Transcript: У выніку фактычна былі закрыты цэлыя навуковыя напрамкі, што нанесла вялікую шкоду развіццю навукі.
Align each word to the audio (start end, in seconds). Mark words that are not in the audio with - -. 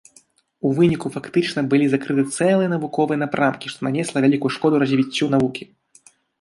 У 0.69 0.69
выніку 0.77 1.11
фактычна 1.15 1.63
былі 1.73 1.85
закрыты 1.91 2.25
цэлыя 2.37 2.73
навуковыя 2.75 3.21
напрамкі, 3.27 3.65
што 3.77 3.89
нанесла 3.91 4.17
вялікую 4.27 4.51
шкоду 4.59 4.75
развіццю 4.89 5.33
навукі. 5.39 5.63